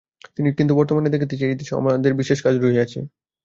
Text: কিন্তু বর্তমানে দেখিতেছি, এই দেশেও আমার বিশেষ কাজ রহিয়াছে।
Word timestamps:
কিন্তু 0.57 0.73
বর্তমানে 0.79 1.13
দেখিতেছি, 1.13 1.43
এই 1.45 1.57
দেশেও 1.59 1.79
আমার 1.81 1.93
বিশেষ 2.21 2.39
কাজ 2.45 2.55
রহিয়াছে। 2.57 2.99